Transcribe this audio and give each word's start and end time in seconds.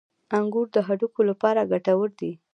•انګور 0.37 0.67
د 0.75 0.77
هډوکو 0.87 1.21
لپاره 1.29 1.67
ګټور 1.71 2.09
دي. 2.19 2.31